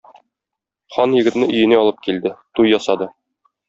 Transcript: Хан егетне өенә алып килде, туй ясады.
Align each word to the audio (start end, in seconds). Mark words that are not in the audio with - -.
Хан 0.95 1.13
егетне 1.19 1.51
өенә 1.53 1.79
алып 1.85 2.05
килде, 2.09 2.35
туй 2.59 2.77
ясады. 2.77 3.15